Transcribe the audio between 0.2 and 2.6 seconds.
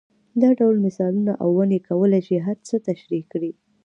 دا ډول مثالونه او ونې کولای شي هر